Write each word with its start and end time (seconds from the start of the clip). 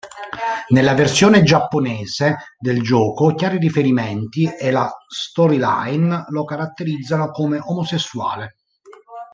Nella 0.69 0.95
versione 0.95 1.43
giapponese 1.43 2.55
del 2.57 2.81
gioco 2.81 3.35
chiari 3.35 3.57
riferimenti 3.59 4.47
e 4.51 4.71
la 4.71 4.91
storyline 5.07 6.23
lo 6.29 6.43
caratterizzano 6.43 7.29
come 7.29 7.59
omosessuale. 7.63 8.55